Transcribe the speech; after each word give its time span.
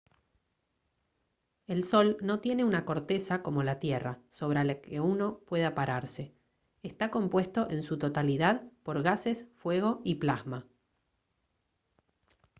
el 1.67 1.83
sol 1.83 2.17
no 2.21 2.39
tiene 2.39 2.63
una 2.65 2.85
corteza 2.85 3.43
como 3.43 3.61
la 3.61 3.77
tierra 3.79 4.19
sobre 4.31 4.63
la 4.63 4.81
que 4.81 4.99
uno 4.99 5.41
pueda 5.45 5.75
pararse 5.75 6.33
está 6.81 7.11
compuesto 7.11 7.69
en 7.69 7.83
su 7.83 7.99
totalidad 7.99 8.63
por 8.81 9.03
gases 9.03 9.45
fuego 9.53 10.01
y 10.03 10.15
plasma 10.15 10.65